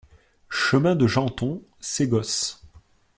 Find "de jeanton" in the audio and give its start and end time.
0.95-1.61